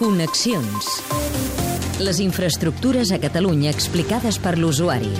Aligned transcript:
Connexions. 0.00 0.86
Les 2.00 2.22
infraestructures 2.24 3.10
a 3.12 3.18
Catalunya 3.20 3.68
explicades 3.68 4.38
per 4.40 4.54
l'usuari. 4.56 5.10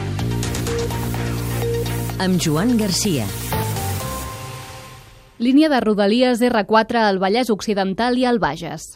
Amb 2.25 2.41
Joan 2.41 2.79
Garcia. 2.81 3.27
Línia 5.37 5.69
de 5.69 5.83
Rodalies 5.85 6.41
R4 6.41 7.05
al 7.11 7.21
Vallès 7.21 7.53
Occidental 7.53 8.17
i 8.17 8.25
al 8.25 8.41
Bages. 8.41 8.95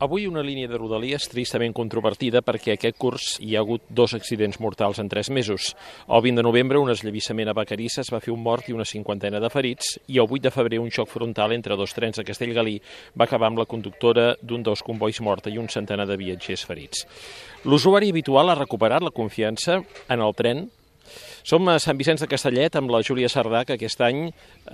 Avui 0.00 0.28
una 0.28 0.44
línia 0.46 0.68
de 0.70 0.78
rodalies 0.78 1.24
tristament 1.26 1.72
controvertida 1.74 2.38
perquè 2.46 2.76
aquest 2.76 2.94
curs 3.02 3.24
hi 3.42 3.56
ha 3.56 3.62
hagut 3.64 3.82
dos 3.90 4.12
accidents 4.14 4.60
mortals 4.62 5.00
en 5.02 5.08
tres 5.10 5.26
mesos. 5.26 5.72
El 6.06 6.20
20 6.22 6.38
de 6.38 6.44
novembre 6.46 6.78
un 6.78 6.92
esllevisament 6.92 7.48
a 7.50 7.54
Vacarisses 7.58 8.12
va 8.14 8.20
fer 8.22 8.30
un 8.30 8.44
mort 8.44 8.68
i 8.70 8.76
una 8.76 8.84
cinquantena 8.86 9.40
de 9.42 9.48
ferits 9.50 9.96
i 10.06 10.20
el 10.22 10.28
8 10.28 10.44
de 10.44 10.52
febrer 10.54 10.78
un 10.78 10.92
xoc 10.94 11.10
frontal 11.10 11.50
entre 11.56 11.74
dos 11.74 11.96
trens 11.96 12.20
a 12.22 12.24
Castellgalí 12.28 12.76
va 13.18 13.26
acabar 13.26 13.48
amb 13.50 13.58
la 13.58 13.66
conductora 13.66 14.36
d'un 14.38 14.62
dels 14.62 14.84
convois 14.86 15.18
morta 15.18 15.50
i 15.50 15.58
un 15.58 15.66
centenar 15.66 16.06
de 16.06 16.16
viatgers 16.20 16.62
ferits. 16.68 17.02
L'usuari 17.66 18.12
habitual 18.14 18.52
ha 18.52 18.54
recuperat 18.60 19.02
la 19.02 19.10
confiança 19.10 19.80
en 19.82 20.22
el 20.22 20.36
tren 20.38 20.68
som 21.42 21.66
a 21.72 21.80
Sant 21.82 21.98
Vicenç 21.98 22.22
de 22.22 22.28
Castellet 22.30 22.78
amb 22.78 22.92
la 22.94 23.00
Júlia 23.02 23.26
Sardà, 23.26 23.64
que 23.66 23.74
aquest 23.74 23.98
any 24.06 24.28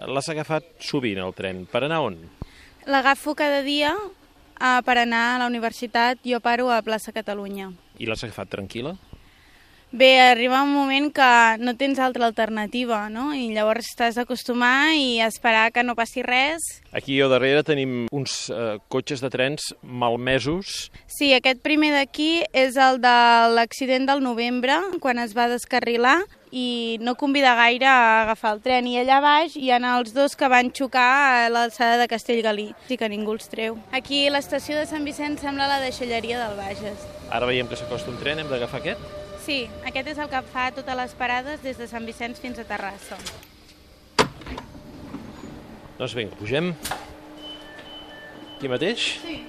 l'has 0.05 0.29
agafat 0.29 0.69
sovint, 0.85 1.23
el 1.25 1.33
tren. 1.33 1.65
Per 1.65 1.81
anar 1.87 2.03
on? 2.11 2.21
L'agafo 2.85 3.33
cada 3.39 3.63
dia 3.65 3.95
per 4.87 4.97
anar 5.01 5.25
a 5.35 5.41
la 5.43 5.49
universitat 5.51 6.23
jo 6.25 6.41
paro 6.41 6.71
a 6.73 6.81
plaça 6.83 7.13
Catalunya. 7.13 7.71
I 8.01 8.09
l'has 8.09 8.25
agafat 8.25 8.51
tranquil·la? 8.57 8.95
Bé, 9.95 10.19
arriba 10.19 10.61
un 10.65 10.73
moment 10.75 11.13
que 11.15 11.27
no 11.63 11.77
tens 11.79 12.01
altra 12.03 12.27
alternativa, 12.27 13.05
no? 13.15 13.29
I 13.31 13.53
llavors 13.55 13.93
t'has 13.95 14.17
d'acostumar 14.19 14.97
i 14.99 15.21
esperar 15.23 15.69
que 15.71 15.85
no 15.87 15.95
passi 15.95 16.25
res. 16.27 16.65
Aquí 16.91 17.21
al 17.23 17.31
darrere 17.31 17.63
tenim 17.63 18.09
uns 18.11 18.49
eh, 18.51 18.81
cotxes 18.91 19.23
de 19.23 19.31
trens 19.31 19.69
malmesos. 19.87 20.91
Sí, 21.07 21.31
aquest 21.39 21.63
primer 21.63 21.93
d'aquí 21.95 22.43
és 22.51 22.75
el 22.75 22.99
de 23.07 23.15
l'accident 23.55 24.11
del 24.11 24.27
novembre, 24.27 24.83
quan 24.99 25.23
es 25.23 25.31
va 25.39 25.47
descarrilar 25.47 26.25
i 26.51 26.99
no 26.99 27.15
convida 27.15 27.55
gaire 27.55 27.87
a 27.87 28.23
agafar 28.25 28.57
el 28.59 28.67
tren. 28.67 28.91
I 28.91 28.99
allà 29.07 29.23
baix 29.23 29.55
hi 29.55 29.71
ha 29.71 29.79
els 29.95 30.11
dos 30.11 30.35
que 30.35 30.51
van 30.51 30.75
xocar 30.75 31.11
a 31.47 31.51
l'alçada 31.55 32.03
de 32.03 32.11
Castellgalí, 32.11 32.73
i 32.91 32.99
que 32.99 33.07
ningú 33.07 33.39
els 33.39 33.47
treu. 33.47 33.79
Aquí 33.95 34.27
l'estació 34.27 34.75
de 34.75 34.91
Sant 34.91 35.07
Vicenç 35.07 35.47
sembla 35.47 35.71
la 35.71 35.79
deixalleria 35.87 36.43
del 36.43 36.59
Bages. 36.59 37.13
Ara 37.31 37.47
veiem 37.47 37.71
que 37.71 37.79
s'acosta 37.79 38.11
un 38.11 38.19
tren, 38.19 38.43
hem 38.43 38.51
d'agafar 38.51 38.83
aquest? 38.83 39.23
Sí, 39.45 39.67
aquest 39.85 40.07
és 40.15 40.19
el 40.23 40.29
que 40.33 40.41
fa 40.55 40.71
totes 40.73 40.97
les 40.97 41.13
parades 41.19 41.61
des 41.61 41.77
de 41.77 41.85
Sant 41.91 42.07
Vicenç 42.09 42.39
fins 42.41 42.57
a 42.63 42.65
Terrassa. 42.65 43.19
Doncs 45.99 46.15
vinga, 46.17 46.33
pugem. 46.39 46.71
Aquí 48.57 48.71
mateix? 48.73 49.05
Sí. 49.21 49.43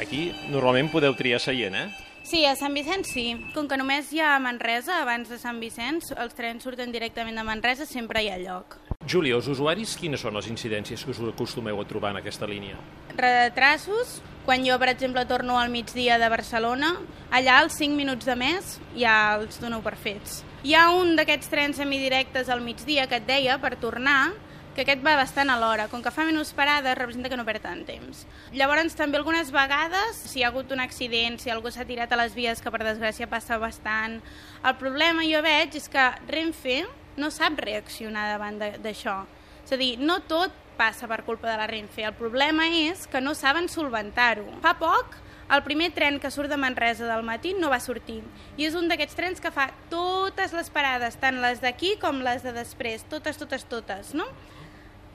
Aquí 0.00 0.20
normalment 0.48 0.88
podeu 0.92 1.12
triar 1.18 1.42
seient, 1.44 1.76
eh? 1.76 2.06
Sí, 2.26 2.40
a 2.48 2.54
Sant 2.56 2.72
Vicenç 2.74 3.10
sí. 3.12 3.26
Com 3.52 3.68
que 3.68 3.76
només 3.76 4.08
hi 4.16 4.22
ha 4.24 4.32
Manresa 4.42 5.02
abans 5.02 5.28
de 5.28 5.36
Sant 5.38 5.60
Vicenç, 5.60 6.08
els 6.16 6.32
trens 6.34 6.64
surten 6.64 6.90
directament 6.94 7.36
de 7.36 7.44
Manresa, 7.46 7.84
sempre 7.86 8.24
hi 8.24 8.32
ha 8.32 8.38
lloc. 8.40 8.78
Júlia, 9.06 9.36
els 9.36 9.46
usuaris, 9.52 9.92
quines 10.00 10.24
són 10.24 10.34
les 10.40 10.48
incidències 10.48 11.04
que 11.04 11.12
us 11.12 11.20
acostumeu 11.28 11.78
a 11.78 11.86
trobar 11.86 12.14
en 12.16 12.22
aquesta 12.24 12.48
línia? 12.48 12.80
Retrasos, 13.12 14.22
quan 14.46 14.64
jo, 14.64 14.78
per 14.78 14.88
exemple, 14.88 15.26
torno 15.26 15.58
al 15.58 15.68
migdia 15.74 16.16
de 16.22 16.30
Barcelona, 16.30 16.94
allà 17.34 17.58
als 17.60 17.76
5 17.80 17.98
minuts 17.98 18.24
de 18.24 18.36
més 18.38 18.76
ja 18.94 19.34
els 19.34 19.58
dono 19.60 19.82
per 19.82 19.96
fets. 19.98 20.44
Hi 20.62 20.74
ha 20.78 20.88
un 20.94 21.16
d'aquests 21.18 21.50
trens 21.50 21.80
semidirectes 21.82 22.48
al 22.48 22.62
migdia 22.62 23.08
que 23.10 23.18
et 23.18 23.26
deia 23.26 23.58
per 23.58 23.74
tornar, 23.82 24.30
que 24.76 24.84
aquest 24.84 25.00
va 25.02 25.16
bastant 25.16 25.50
a 25.50 25.56
l'hora. 25.58 25.88
Com 25.88 26.02
que 26.04 26.12
fa 26.12 26.26
menys 26.28 26.52
parades, 26.54 26.94
representa 26.98 27.30
que 27.32 27.38
no 27.40 27.46
perd 27.48 27.64
tant 27.64 27.80
temps. 27.88 28.26
Llavors, 28.52 28.94
també 28.94 29.18
algunes 29.18 29.50
vegades, 29.50 30.20
si 30.28 30.40
hi 30.40 30.44
ha 30.44 30.50
hagut 30.52 30.70
un 30.74 30.82
accident, 30.84 31.40
si 31.40 31.50
algú 31.50 31.72
s'ha 31.72 31.86
tirat 31.88 32.12
a 32.12 32.20
les 32.20 32.36
vies, 32.36 32.60
que 32.60 32.70
per 32.70 32.84
desgràcia 32.84 33.26
passa 33.30 33.58
bastant, 33.58 34.20
el 34.62 34.76
problema 34.78 35.24
jo 35.26 35.40
veig 35.42 35.74
és 35.80 35.88
que 35.88 36.06
Renfe 36.28 36.84
no 37.16 37.32
sap 37.32 37.58
reaccionar 37.64 38.28
davant 38.34 38.60
d'això. 38.60 39.22
És 39.64 39.72
a 39.72 39.80
dir, 39.80 39.96
no 39.98 40.20
tot 40.28 40.52
passa 40.76 41.08
per 41.08 41.24
culpa 41.24 41.50
de 41.50 41.56
la 41.58 41.66
Renfe. 41.70 42.04
El 42.04 42.16
problema 42.16 42.68
és 42.68 43.06
que 43.10 43.20
no 43.20 43.34
saben 43.34 43.68
solventar-ho. 43.72 44.46
Fa 44.62 44.76
poc, 44.78 45.16
el 45.46 45.62
primer 45.62 45.92
tren 45.94 46.18
que 46.18 46.30
surt 46.34 46.50
de 46.50 46.58
Manresa 46.58 47.06
del 47.06 47.22
matí 47.22 47.54
no 47.54 47.70
va 47.70 47.78
sortir. 47.80 48.18
I 48.58 48.66
és 48.66 48.74
un 48.74 48.88
d'aquests 48.90 49.14
trens 49.18 49.42
que 49.42 49.52
fa 49.54 49.68
totes 49.92 50.54
les 50.56 50.70
parades, 50.74 51.18
tant 51.22 51.38
les 51.42 51.62
d'aquí 51.62 51.94
com 52.02 52.18
les 52.26 52.42
de 52.42 52.52
després. 52.56 53.06
Totes, 53.10 53.38
totes, 53.38 53.64
totes, 53.70 54.12
no? 54.18 54.26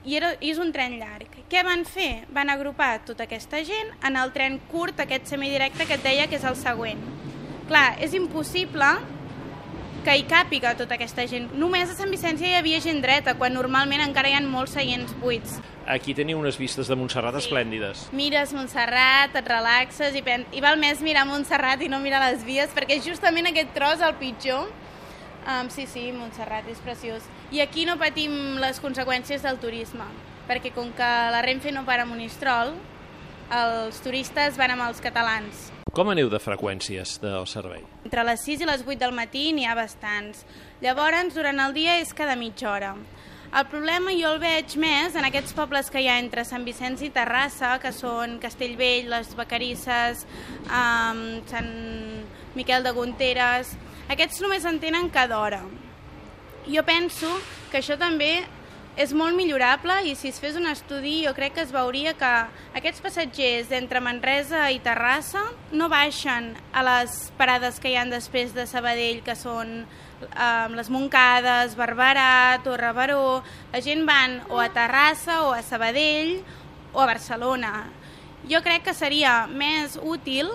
I, 0.02 0.16
era, 0.18 0.32
I 0.40 0.50
és 0.50 0.58
un 0.58 0.72
tren 0.74 0.96
llarg. 0.98 1.36
Què 1.52 1.62
van 1.66 1.84
fer? 1.86 2.24
Van 2.32 2.50
agrupar 2.50 3.04
tota 3.06 3.28
aquesta 3.28 3.60
gent 3.66 3.92
en 4.02 4.16
el 4.18 4.32
tren 4.34 4.58
curt, 4.72 5.04
aquest 5.04 5.28
semidirecte 5.30 5.86
que 5.86 6.00
et 6.00 6.06
deia 6.06 6.26
que 6.30 6.40
és 6.40 6.48
el 6.48 6.56
següent. 6.58 7.02
Clar, 7.68 7.92
és 8.02 8.16
impossible 8.18 8.88
que 10.02 10.14
hi 10.18 10.24
càpiga 10.28 10.74
tota 10.78 10.96
aquesta 10.98 11.24
gent. 11.30 11.48
Només 11.58 11.90
a 11.90 11.96
Sant 11.96 12.10
Vicència 12.12 12.50
hi 12.50 12.56
havia 12.58 12.80
gent 12.82 13.00
dreta, 13.04 13.34
quan 13.38 13.54
normalment 13.54 14.02
encara 14.04 14.30
hi 14.30 14.36
ha 14.36 14.42
molts 14.44 14.74
seients 14.76 15.14
buits. 15.22 15.58
Aquí 15.86 16.14
teniu 16.14 16.38
unes 16.38 16.58
vistes 16.58 16.90
de 16.90 16.96
Montserrat 16.98 17.38
sí. 17.38 17.44
esplèndides. 17.46 18.04
Mires 18.14 18.54
Montserrat, 18.54 19.34
et 19.38 19.50
relaxes 19.50 20.16
i, 20.18 20.22
pen... 20.26 20.46
i 20.52 20.62
val 20.64 20.78
més 20.80 21.02
mirar 21.02 21.26
Montserrat 21.28 21.82
i 21.82 21.90
no 21.90 22.00
mirar 22.02 22.22
les 22.28 22.46
vies, 22.46 22.70
perquè 22.74 23.00
justament 23.02 23.50
aquest 23.50 23.74
tros 23.76 24.02
el 24.04 24.14
pitjor. 24.20 24.70
Um, 25.42 25.70
sí, 25.74 25.88
sí, 25.90 26.08
Montserrat 26.14 26.70
és 26.70 26.82
preciós. 26.82 27.26
I 27.50 27.62
aquí 27.64 27.86
no 27.88 27.98
patim 27.98 28.58
les 28.62 28.78
conseqüències 28.82 29.42
del 29.42 29.58
turisme, 29.62 30.06
perquè 30.48 30.74
com 30.74 30.94
que 30.94 31.12
la 31.34 31.42
Renfe 31.42 31.74
no 31.74 31.86
para 31.88 32.06
a 32.06 32.10
Monistrol, 32.10 32.76
els 33.52 34.02
turistes 34.02 34.58
van 34.58 34.76
amb 34.76 34.86
els 34.86 35.02
catalans 35.02 35.70
com 35.92 36.08
aneu 36.08 36.30
de 36.32 36.40
freqüències 36.40 37.18
del 37.20 37.44
servei? 37.50 37.82
Entre 38.06 38.24
les 38.24 38.44
6 38.46 38.62
i 38.64 38.68
les 38.68 38.84
8 38.86 38.96
del 39.02 39.12
matí 39.12 39.50
n'hi 39.52 39.66
ha 39.68 39.76
bastants. 39.76 40.46
Llavors, 40.80 41.34
durant 41.36 41.60
el 41.60 41.76
dia 41.76 41.98
és 42.00 42.14
cada 42.16 42.36
mitja 42.36 42.70
hora. 42.72 42.94
El 43.52 43.66
problema 43.68 44.14
jo 44.16 44.30
el 44.32 44.38
veig 44.40 44.78
més 44.80 45.12
en 45.12 45.26
aquests 45.28 45.52
pobles 45.52 45.90
que 45.92 46.00
hi 46.00 46.08
ha 46.08 46.16
entre 46.22 46.46
Sant 46.48 46.64
Vicenç 46.64 47.02
i 47.04 47.10
Terrassa, 47.12 47.74
que 47.82 47.92
són 47.92 48.38
Castellvell, 48.40 49.10
les 49.12 49.34
Vacarisses, 49.36 50.24
um, 50.64 51.20
Sant 51.52 51.72
Miquel 52.56 52.88
de 52.88 52.96
Gonteres... 52.96 53.76
Aquests 54.12 54.40
només 54.42 54.64
en 54.68 54.80
tenen 54.82 55.06
cada 55.14 55.38
hora. 55.38 55.60
Jo 56.66 56.82
penso 56.84 57.30
que 57.70 57.78
això 57.78 57.94
també 57.96 58.42
és 58.96 59.12
molt 59.16 59.32
millorable 59.36 59.94
i 60.04 60.12
si 60.18 60.28
es 60.28 60.38
fes 60.40 60.56
un 60.60 60.66
estudi 60.68 61.22
jo 61.24 61.32
crec 61.36 61.54
que 61.56 61.62
es 61.64 61.72
veuria 61.72 62.12
que 62.18 62.30
aquests 62.76 63.00
passatgers 63.00 63.70
entre 63.72 64.02
Manresa 64.04 64.66
i 64.70 64.82
Terrassa 64.84 65.46
no 65.72 65.88
baixen 65.88 66.50
a 66.76 66.82
les 66.84 67.30
parades 67.38 67.80
que 67.80 67.92
hi 67.92 67.96
han 67.96 68.12
després 68.12 68.52
de 68.52 68.66
Sabadell, 68.68 69.22
que 69.24 69.36
són 69.38 69.78
eh, 69.80 70.68
les 70.76 70.90
Moncades, 70.92 71.76
Barberà, 71.78 72.60
Torre 72.64 72.92
Baró... 72.92 73.40
La 73.72 73.80
gent 73.80 74.04
van 74.04 74.42
o 74.52 74.60
a 74.60 74.68
Terrassa 74.68 75.40
o 75.46 75.54
a 75.56 75.62
Sabadell 75.64 76.42
o 76.92 77.00
a 77.00 77.08
Barcelona. 77.08 77.86
Jo 78.50 78.60
crec 78.60 78.84
que 78.84 78.92
seria 78.92 79.46
més 79.48 79.96
útil 79.96 80.52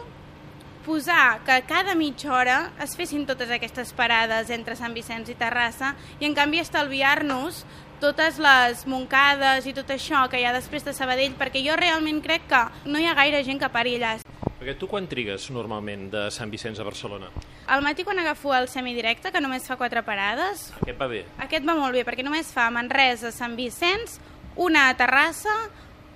posar 0.86 1.42
que 1.44 1.58
cada 1.68 1.98
mitja 2.00 2.30
hora 2.32 2.58
es 2.84 2.94
fessin 2.96 3.26
totes 3.28 3.50
aquestes 3.52 3.90
parades 3.98 4.54
entre 4.56 4.78
Sant 4.80 4.94
Vicenç 4.96 5.34
i 5.34 5.36
Terrassa 5.36 5.96
i 6.22 6.30
en 6.30 6.38
canvi 6.38 6.62
estalviar-nos 6.62 7.66
totes 8.02 8.38
les 8.42 8.86
moncades 8.90 9.66
i 9.68 9.74
tot 9.76 9.90
això 9.94 10.26
que 10.30 10.40
hi 10.42 10.46
ha 10.46 10.54
després 10.56 10.86
de 10.86 10.94
Sabadell, 10.94 11.36
perquè 11.40 11.64
jo 11.66 11.76
realment 11.80 12.22
crec 12.24 12.48
que 12.50 12.64
no 12.86 13.00
hi 13.02 13.08
ha 13.08 13.16
gaire 13.18 13.44
gent 13.46 13.62
que 13.62 13.70
pari 13.74 13.98
allà. 13.98 14.18
Perquè 14.58 14.74
tu 14.78 14.88
quan 14.90 15.06
trigues 15.10 15.50
normalment 15.54 16.08
de 16.14 16.28
Sant 16.34 16.50
Vicenç 16.54 16.80
a 16.82 16.86
Barcelona? 16.88 17.30
Al 17.68 17.84
matí 17.86 18.06
quan 18.08 18.20
agafo 18.20 18.56
el 18.58 18.70
semidirecte, 18.72 19.32
que 19.32 19.42
només 19.42 19.68
fa 19.70 19.78
quatre 19.78 20.02
parades... 20.06 20.72
Aquest 20.82 20.98
va 21.00 21.10
bé? 21.12 21.26
Aquest 21.46 21.68
va 21.68 21.76
molt 21.78 21.94
bé, 21.94 22.06
perquè 22.08 22.26
només 22.26 22.50
fa 22.54 22.70
Manresa, 22.74 23.32
Sant 23.36 23.58
Vicenç, 23.60 24.18
una 24.58 24.88
a 24.90 24.96
Terrassa, 24.98 25.54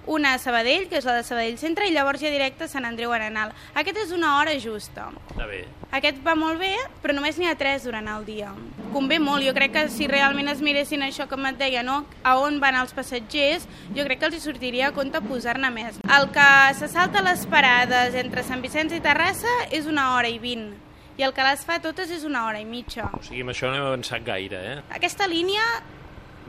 una 0.08 0.34
a 0.34 0.40
Sabadell, 0.42 0.88
que 0.90 0.98
és 0.98 1.06
la 1.06 1.18
de 1.20 1.24
Sabadell 1.24 1.60
Centre, 1.62 1.88
i 1.88 1.94
llavors 1.94 2.22
ja 2.22 2.32
directe 2.34 2.66
a 2.66 2.72
Sant 2.72 2.86
Andreu 2.88 3.14
Arenal. 3.14 3.54
Aquest 3.78 4.00
és 4.06 4.12
una 4.16 4.38
hora 4.40 4.56
justa. 4.60 5.10
Està 5.30 5.48
bé. 5.50 5.64
Aquest 5.92 6.22
va 6.26 6.36
molt 6.40 6.60
bé, 6.62 6.74
però 7.04 7.14
només 7.14 7.38
n'hi 7.38 7.50
ha 7.50 7.56
tres 7.60 7.86
durant 7.86 8.08
el 8.08 8.26
dia. 8.26 8.52
Convé 8.94 9.20
molt, 9.20 9.46
jo 9.46 9.54
crec 9.56 9.74
que 9.76 9.86
si 9.92 10.08
realment 10.08 10.50
es 10.52 10.64
miressin 10.64 11.04
això 11.06 11.28
com 11.32 11.46
et 11.48 11.60
deia, 11.60 11.84
no? 11.84 12.02
a 12.24 12.38
on 12.40 12.60
van 12.64 12.80
els 12.80 12.96
passatgers, 12.96 13.68
jo 13.96 14.06
crec 14.08 14.22
que 14.22 14.30
els 14.32 14.38
hi 14.40 14.44
sortiria 14.44 14.90
a 14.90 14.96
compte 14.96 15.22
posar-ne 15.26 15.70
més. 15.72 16.00
El 16.08 16.30
que 16.36 16.48
se 16.80 16.90
salta 16.92 17.24
les 17.24 17.46
parades 17.52 18.16
entre 18.16 18.44
Sant 18.48 18.64
Vicenç 18.64 18.96
i 18.96 19.04
Terrassa 19.04 19.52
és 19.72 19.88
una 19.88 20.14
hora 20.16 20.32
i 20.32 20.40
vint 20.40 20.72
i 21.20 21.26
el 21.28 21.34
que 21.36 21.44
les 21.46 21.62
fa 21.68 21.78
totes 21.84 22.10
és 22.10 22.24
una 22.26 22.46
hora 22.48 22.62
i 22.62 22.66
mitja. 22.66 23.10
O 23.14 23.22
sigui, 23.22 23.44
amb 23.44 23.54
això 23.54 23.70
no 23.70 23.78
hem 23.78 23.88
avançat 23.92 24.24
gaire, 24.26 24.62
eh? 24.72 24.78
Aquesta 24.96 25.28
línia 25.30 25.62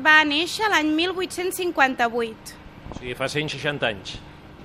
va 0.01 0.23
néixer 0.25 0.71
l'any 0.73 0.95
1858 0.97 2.62
o 2.93 2.99
sigui, 2.99 3.17
fa 3.17 3.29
160 3.33 3.89
anys. 3.89 4.19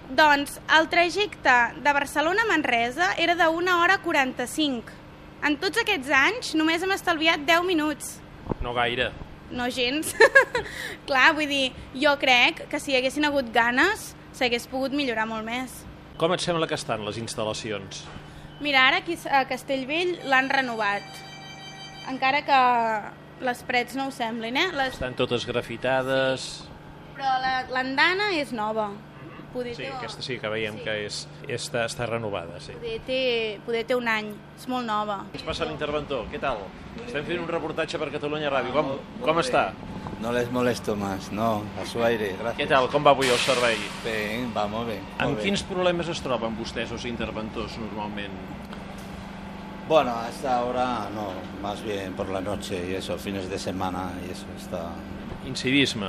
Doncs 0.08 0.60
el 0.78 0.88
trajecte 0.92 1.56
de 1.84 1.94
Barcelona 1.96 2.44
a 2.46 2.52
Manresa 2.52 3.14
era 3.20 3.36
de 3.36 3.48
1 3.48 3.80
hora 3.80 3.98
45. 4.04 4.96
En 5.48 5.58
tots 5.62 5.80
aquests 5.82 6.12
anys 6.12 6.54
només 6.60 6.84
hem 6.84 6.94
estalviat 6.96 7.44
10 7.48 7.66
minuts. 7.68 8.18
No 8.64 8.74
gaire. 8.76 9.12
No 9.52 9.68
gens. 9.72 10.14
Clar, 11.08 11.32
vull 11.36 11.48
dir, 11.48 11.74
jo 11.96 12.16
crec 12.20 12.66
que 12.72 12.80
si 12.84 12.94
hi 12.94 13.00
haguessin 13.00 13.28
hagut 13.28 13.52
ganes 13.56 14.14
s'hagués 14.36 14.68
pogut 14.72 14.96
millorar 14.96 15.28
molt 15.30 15.46
més. 15.48 15.84
Com 16.18 16.34
et 16.34 16.44
sembla 16.44 16.68
que 16.68 16.78
estan 16.78 17.04
les 17.06 17.20
instal·lacions? 17.22 18.04
Mira, 18.64 18.88
ara 18.90 19.04
aquí 19.04 19.16
a 19.30 19.44
Castellvell 19.50 20.16
l'han 20.28 20.50
renovat. 20.50 21.06
Encara 22.10 22.42
que 22.48 22.62
les 23.46 23.62
parets 23.68 23.96
no 24.00 24.08
ho 24.08 24.16
semblin, 24.16 24.58
eh? 24.58 24.72
Les... 24.74 24.96
Estan 24.98 25.18
totes 25.20 25.46
grafitades... 25.46 26.48
Però 27.18 27.34
la- 27.42 27.66
l'andana 27.74 28.32
és 28.38 28.52
nova. 28.54 28.90
Poder 29.54 29.74
Sí, 29.76 29.84
té, 29.84 29.90
aquesta 29.90 30.22
sí 30.22 30.38
que 30.40 30.50
veiem 30.50 30.76
Sí. 30.78 30.84
que 30.84 31.06
és, 31.06 31.28
està, 31.48 31.86
està 31.86 32.06
renovada, 32.06 32.60
sí. 32.60 32.74
Poder 32.74 33.00
té, 33.08 33.60
poder 33.66 33.86
té 33.88 33.96
un 33.96 34.08
any, 34.08 34.28
és 34.58 34.68
molt 34.68 34.86
nova. 34.86 35.24
Ens 35.34 35.42
passa 35.44 35.66
l'interventor, 35.66 36.28
què 36.30 36.40
tal? 36.40 36.58
Estem 37.06 37.26
fent 37.26 37.40
un 37.40 37.48
reportatge 37.48 37.98
per 37.98 38.12
Catalunya 38.12 38.52
Ràdio, 38.52 38.74
com, 38.74 38.92
com 39.24 39.38
està? 39.40 39.72
No 40.22 40.32
les 40.32 40.52
molesto 40.52 40.96
más, 40.96 41.32
no, 41.32 41.64
a 41.82 41.86
su 41.86 42.04
aire, 42.04 42.36
gracias. 42.40 42.58
Què 42.58 42.68
tal, 42.68 42.90
com 42.90 43.04
va 43.06 43.12
avui 43.12 43.28
el 43.30 43.38
servei? 43.38 43.78
Bien, 44.04 44.52
va 44.56 44.68
molt 44.68 44.88
bé. 44.90 45.00
Amb 45.18 45.30
molt 45.30 45.38
bé. 45.38 45.44
quins 45.44 45.64
problemes 45.64 46.08
es 46.10 46.22
troben 46.22 46.56
vostès, 46.58 46.92
els 46.92 47.06
interventors, 47.06 47.78
normalment? 47.78 48.34
Bueno, 49.88 50.12
hasta 50.12 50.58
ahora 50.58 51.08
no, 51.16 51.32
más 51.62 51.82
bien 51.84 52.14
por 52.14 52.28
la 52.30 52.42
noche 52.42 52.86
y 52.90 52.96
eso, 52.96 53.18
fines 53.18 53.50
de 53.50 53.58
semana 53.58 54.12
y 54.28 54.32
eso 54.32 54.46
está... 54.58 54.90
Incivisme. 55.46 56.08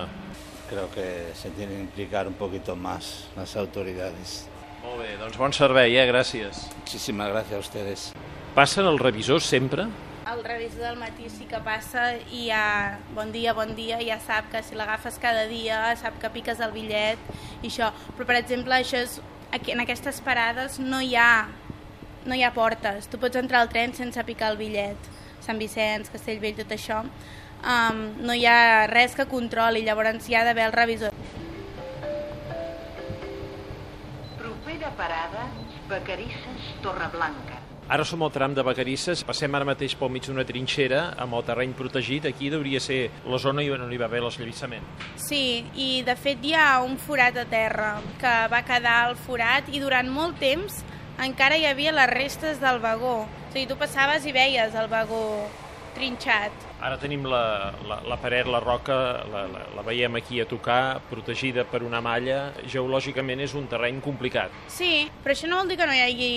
Creo 0.69 0.91
que 0.91 1.33
se 1.35 1.51
tienen 1.51 1.77
que 1.77 1.83
implicar 1.83 2.27
un 2.29 2.35
poquito 2.35 2.77
más 2.77 3.29
las 3.37 3.57
autoridades. 3.57 4.47
Molt 4.83 5.01
bé, 5.01 5.17
doncs 5.19 5.37
bon 5.41 5.53
servei, 5.53 5.97
eh? 5.97 6.05
Gràcies. 6.07 6.69
Muchísimas 6.79 7.29
gracias 7.29 7.57
a 7.57 7.59
ustedes. 7.59 8.13
Passen 8.55 8.87
els 8.87 9.01
revisors 9.01 9.47
sempre? 9.49 9.89
El 10.29 10.45
revisor 10.45 10.85
del 10.85 10.99
matí 11.01 11.31
sí 11.33 11.47
que 11.49 11.59
passa 11.65 12.11
i 12.31 12.51
ja, 12.51 12.99
bon 13.17 13.33
dia, 13.33 13.55
bon 13.57 13.73
dia, 13.75 13.99
ja 14.05 14.19
sap 14.21 14.51
que 14.53 14.61
si 14.63 14.77
l'agafes 14.77 15.17
cada 15.19 15.47
dia, 15.49 15.81
sap 15.97 16.21
que 16.21 16.29
piques 16.37 16.61
el 16.61 16.75
bitllet 16.77 17.19
i 17.63 17.71
això. 17.71 17.89
Però, 18.19 18.29
per 18.29 18.37
exemple, 18.37 18.77
això 18.77 19.01
és, 19.01 19.19
aquí, 19.51 19.73
en 19.73 19.81
aquestes 19.81 20.21
parades 20.21 20.79
no 20.79 21.01
hi 21.01 21.17
ha 21.17 21.49
no 22.29 22.37
hi 22.37 22.45
ha 22.45 22.53
portes. 22.53 23.09
Tu 23.09 23.19
pots 23.19 23.41
entrar 23.41 23.65
al 23.65 23.73
tren 23.73 23.95
sense 23.97 24.23
picar 24.29 24.53
el 24.53 24.61
bitllet. 24.61 25.11
Sant 25.45 25.59
Vicenç, 25.59 26.13
Castellvell, 26.13 26.59
tot 26.61 26.77
això. 26.77 27.03
Um, 27.63 28.03
no 28.23 28.35
hi 28.35 28.45
ha 28.47 28.87
res 28.91 29.17
que 29.19 29.27
controli, 29.27 29.83
llavors 29.87 30.29
hi 30.29 30.37
ha 30.39 30.45
d'haver 30.47 30.69
el 30.69 30.75
revisor. 30.77 31.15
Propera 34.39 34.93
parada, 34.97 35.49
Vacarisses, 35.89 36.69
Torreblanca. 36.85 37.65
Ara 37.89 38.05
som 38.05 38.21
al 38.21 38.29
tram 38.29 38.53
de 38.53 38.61
Vacarisses, 38.61 39.23
passem 39.25 39.55
ara 39.57 39.65
mateix 39.65 39.95
pel 39.97 40.11
mig 40.13 40.27
d'una 40.29 40.45
trinxera 40.45 41.15
amb 41.17 41.39
el 41.39 41.45
terreny 41.49 41.73
protegit. 41.73 42.27
Aquí 42.29 42.51
hauria 42.53 42.83
ser 42.85 42.99
la 43.25 43.39
zona 43.41 43.65
on 43.73 43.89
hi 43.89 43.97
va 43.97 44.05
haver 44.05 44.21
l'esllavissament. 44.21 44.85
Sí, 45.17 45.65
i 45.75 46.03
de 46.05 46.15
fet 46.15 46.45
hi 46.45 46.53
ha 46.53 46.83
un 46.85 46.99
forat 47.01 47.41
a 47.41 47.47
terra 47.49 47.95
que 48.21 48.35
va 48.53 48.61
quedar 48.69 48.99
al 49.07 49.17
forat 49.17 49.73
i 49.73 49.81
durant 49.81 50.13
molt 50.13 50.37
temps 50.39 50.83
encara 51.25 51.57
hi 51.57 51.65
havia 51.65 51.95
les 51.97 52.11
restes 52.13 52.61
del 52.61 52.79
vagó. 52.85 53.23
O 53.25 53.53
sigui, 53.55 53.65
tu 53.67 53.81
passaves 53.81 54.29
i 54.29 54.37
veies 54.37 54.77
el 54.77 54.93
vagó 54.93 55.49
trinxat. 55.99 56.67
Ara 56.81 56.97
tenim 57.03 57.27
la, 57.29 57.73
la, 57.89 57.99
la 58.07 58.19
paret, 58.23 58.47
la 58.47 58.61
roca, 58.63 58.97
la, 59.33 59.45
la, 59.51 59.65
la 59.75 59.85
veiem 59.87 60.17
aquí 60.21 60.41
a 60.41 60.47
tocar, 60.49 61.01
protegida 61.11 61.67
per 61.69 61.83
una 61.87 62.01
malla. 62.05 62.55
Geològicament 62.71 63.43
és 63.45 63.57
un 63.59 63.67
terreny 63.71 64.01
complicat. 64.05 64.55
Sí, 64.73 65.09
però 65.25 65.35
això 65.35 65.51
no 65.51 65.61
vol 65.61 65.75
dir 65.75 65.81
que 65.81 65.91
no 65.91 65.97
hi 65.97 66.05
hagi 66.07 66.33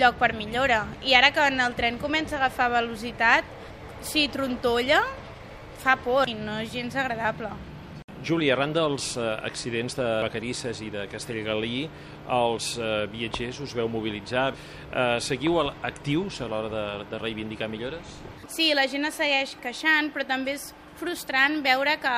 lloc 0.00 0.20
per 0.20 0.32
millora. 0.36 0.84
I 1.02 1.16
ara 1.18 1.32
que 1.32 1.48
en 1.48 1.60
el 1.64 1.76
tren 1.78 1.98
comença 2.02 2.36
a 2.36 2.44
agafar 2.44 2.70
velocitat, 2.76 3.48
si 4.04 4.28
trontolla, 4.32 5.02
fa 5.82 5.96
por 5.98 6.30
i 6.30 6.36
no 6.38 6.60
és 6.62 6.72
gens 6.72 6.96
agradable. 6.98 7.50
Júlia, 8.22 8.54
arran 8.54 8.70
dels 8.70 9.16
eh, 9.16 9.24
accidents 9.42 9.96
de 9.98 10.04
Vacarisses 10.22 10.78
i 10.84 10.90
de 10.94 11.08
Castellgalí, 11.10 11.88
els 12.30 12.68
eh, 12.78 12.90
viatgers 13.10 13.58
us 13.64 13.74
veu 13.74 13.88
mobilitzar. 13.90 14.52
Eh, 14.54 15.18
seguiu 15.18 15.58
actius 15.62 16.38
a 16.40 16.48
l'hora 16.50 16.70
de, 16.70 16.84
de 17.10 17.18
reivindicar 17.18 17.66
millores? 17.72 18.20
Sí, 18.46 18.70
la 18.78 18.86
gent 18.86 19.08
es 19.10 19.18
segueix 19.18 19.56
queixant, 19.62 20.12
però 20.14 20.28
també 20.28 20.54
és 20.54 20.68
frustrant 21.00 21.58
veure 21.66 21.96
que 22.02 22.14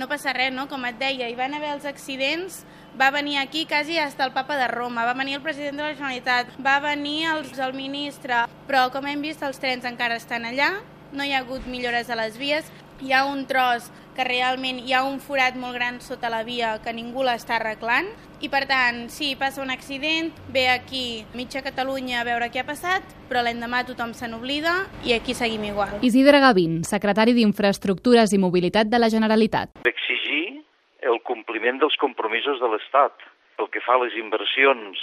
no 0.00 0.08
passa 0.08 0.32
res, 0.32 0.54
no? 0.54 0.64
Com 0.70 0.86
et 0.88 0.96
deia, 0.98 1.28
hi 1.28 1.36
van 1.36 1.54
haver 1.54 1.74
els 1.76 1.84
accidents, 1.86 2.62
va 2.98 3.10
venir 3.14 3.36
aquí 3.38 3.66
quasi 3.66 3.98
hasta 3.98 4.24
el 4.24 4.32
papa 4.32 4.56
de 4.56 4.70
Roma, 4.72 5.04
va 5.04 5.12
venir 5.18 5.36
el 5.36 5.44
president 5.44 5.76
de 5.76 5.84
la 5.90 5.94
Generalitat, 5.94 6.56
va 6.64 6.78
venir 6.80 7.26
el, 7.34 7.44
el 7.68 7.76
ministre, 7.76 8.46
però 8.68 8.88
com 8.94 9.06
hem 9.10 9.22
vist 9.22 9.44
els 9.44 9.60
trens 9.60 9.84
encara 9.84 10.16
estan 10.16 10.48
allà, 10.48 10.72
no 11.14 11.22
hi 11.22 11.34
ha 11.34 11.44
hagut 11.44 11.68
millores 11.70 12.10
a 12.10 12.18
les 12.18 12.38
vies, 12.40 12.66
hi 13.00 13.12
ha 13.12 13.24
un 13.26 13.46
tros 13.46 13.90
que 14.14 14.24
realment 14.24 14.78
hi 14.84 14.94
ha 14.94 15.02
un 15.06 15.18
forat 15.20 15.56
molt 15.58 15.74
gran 15.74 16.00
sota 16.00 16.30
la 16.30 16.44
via 16.46 16.76
que 16.84 16.92
ningú 16.94 17.24
l'està 17.26 17.58
arreglant 17.58 18.06
i 18.44 18.50
per 18.52 18.64
tant, 18.68 19.08
si 19.08 19.32
passa 19.40 19.62
un 19.62 19.70
accident, 19.72 20.30
ve 20.52 20.66
aquí 20.68 21.24
mitja 21.34 21.62
Catalunya 21.64 22.20
a 22.20 22.24
veure 22.28 22.50
què 22.52 22.60
ha 22.60 22.66
passat, 22.68 23.06
però 23.30 23.40
l'endemà 23.40 23.84
tothom 23.88 24.12
se 24.12 24.28
n'oblida 24.28 24.74
i 25.06 25.14
aquí 25.16 25.32
seguim 25.34 25.64
igual. 25.64 25.96
Isidre 26.04 26.42
Gavín, 26.44 26.82
secretari 26.84 27.32
d'Infraestructures 27.32 28.34
i 28.36 28.42
Mobilitat 28.42 28.90
de 28.92 29.00
la 29.00 29.08
Generalitat. 29.08 29.78
d'exigir 29.86 30.60
el 31.08 31.20
compliment 31.24 31.80
dels 31.80 31.96
compromisos 31.96 32.60
de 32.60 32.68
l'Estat 32.68 33.16
pel 33.56 33.70
que 33.72 33.80
fa 33.80 33.96
a 33.96 34.02
les 34.04 34.14
inversions 34.20 35.00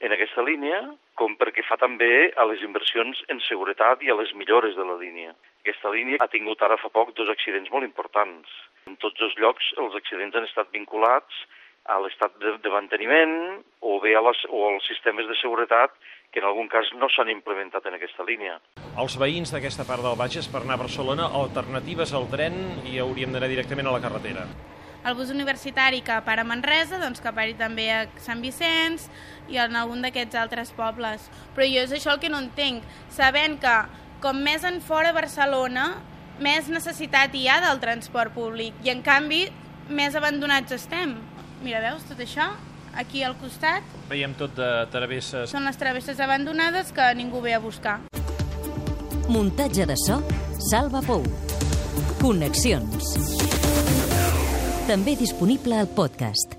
en 0.00 0.14
aquesta 0.14 0.44
línia, 0.46 0.80
com 1.18 1.34
perquè 1.38 1.64
fa 1.66 1.76
també 1.80 2.30
a 2.38 2.46
les 2.46 2.62
inversions 2.62 3.18
en 3.32 3.40
seguretat 3.48 4.02
i 4.06 4.10
a 4.12 4.16
les 4.18 4.32
millores 4.38 4.76
de 4.78 4.86
la 4.86 4.98
línia. 5.00 5.34
Aquesta 5.64 5.90
línia 5.90 6.20
ha 6.22 6.30
tingut 6.30 6.62
ara 6.62 6.78
fa 6.78 6.90
poc 6.94 7.14
dos 7.18 7.30
accidents 7.32 7.70
molt 7.74 7.86
importants. 7.86 8.52
En 8.86 8.96
tots 9.02 9.18
dos 9.18 9.34
llocs 9.42 9.72
els 9.82 9.96
accidents 9.98 10.38
han 10.38 10.46
estat 10.46 10.70
vinculats 10.72 11.42
a 11.88 11.98
l'estat 12.04 12.34
de, 12.38 12.54
de 12.62 12.70
manteniment 12.70 13.34
o 13.80 13.98
bé 14.02 14.14
a 14.14 14.22
les, 14.22 14.44
o 14.52 14.62
als 14.68 14.86
sistemes 14.86 15.26
de 15.26 15.36
seguretat 15.40 15.94
que 16.30 16.42
en 16.42 16.46
algun 16.46 16.68
cas 16.68 16.90
no 17.00 17.08
s'han 17.08 17.32
implementat 17.32 17.86
en 17.88 17.96
aquesta 17.96 18.26
línia. 18.28 18.58
Els 19.00 19.16
veïns 19.18 19.50
d'aquesta 19.54 19.88
part 19.88 20.04
del 20.04 20.18
Bages 20.20 20.50
per 20.52 20.62
anar 20.62 20.76
a 20.76 20.84
Barcelona, 20.84 21.30
alternatives 21.42 22.12
al 22.14 22.28
tren 22.30 22.58
i 22.86 23.00
hauríem 23.00 23.32
d'anar 23.32 23.48
directament 23.50 23.88
a 23.88 23.96
la 23.96 24.04
carretera. 24.04 24.44
El 25.08 25.14
bus 25.16 25.30
universitari 25.30 26.02
que 26.04 26.20
para 26.20 26.42
a 26.42 26.44
Manresa, 26.44 26.98
doncs 27.00 27.22
que 27.24 27.30
pari 27.32 27.54
també 27.56 27.86
a 27.88 28.02
Sant 28.20 28.42
Vicenç 28.44 29.06
i 29.48 29.56
en 29.56 29.76
algun 29.80 30.02
d'aquests 30.04 30.36
altres 30.36 30.72
pobles. 30.76 31.24
Però 31.56 31.64
jo 31.64 31.80
és 31.86 31.94
això 31.96 32.12
el 32.12 32.20
que 32.20 32.28
no 32.28 32.42
entenc, 32.44 32.84
sabent 33.16 33.56
que 33.62 33.72
com 34.20 34.36
més 34.44 34.66
en 34.68 34.82
fora 34.84 35.14
Barcelona, 35.16 35.86
més 36.44 36.68
necessitat 36.68 37.32
hi 37.34 37.46
ha 37.48 37.56
del 37.64 37.80
transport 37.80 38.34
públic 38.36 38.76
i 38.84 38.92
en 38.92 39.00
canvi 39.02 39.46
més 39.88 40.14
abandonats 40.18 40.76
estem. 40.76 41.16
Mira, 41.64 41.80
veus 41.80 42.04
tot 42.04 42.20
això? 42.20 42.50
Aquí 42.98 43.22
al 43.22 43.36
costat 43.40 43.84
Veiem 44.10 44.34
tot 44.36 44.56
de 44.56 44.68
travesses. 44.92 45.48
són 45.50 45.64
les 45.64 45.76
travesses 45.76 46.20
abandonades 46.20 46.92
que 46.92 47.14
ningú 47.14 47.40
ve 47.40 47.54
a 47.54 47.60
buscar. 47.60 48.00
Muntatge 49.28 49.86
de 49.86 49.96
so, 50.06 50.20
Salva 50.70 51.00
Pou. 51.00 51.24
Connexions. 52.20 53.57
També 54.88 55.12
disponible 55.20 55.76
al 55.76 55.90
podcast. 55.92 56.57